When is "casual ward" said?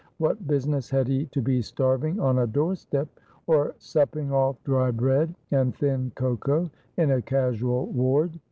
7.21-8.39